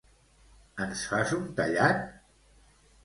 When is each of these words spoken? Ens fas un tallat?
Ens 0.85 1.03
fas 1.11 1.35
un 1.37 1.45
tallat? 1.61 2.03